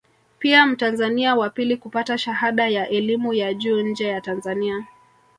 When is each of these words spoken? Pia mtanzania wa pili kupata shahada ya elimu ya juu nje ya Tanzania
Pia 0.39 0.65
mtanzania 0.65 1.35
wa 1.35 1.49
pili 1.49 1.77
kupata 1.77 2.17
shahada 2.17 2.67
ya 2.67 2.89
elimu 2.89 3.33
ya 3.33 3.53
juu 3.53 3.81
nje 3.81 4.07
ya 4.07 4.21
Tanzania 4.21 4.85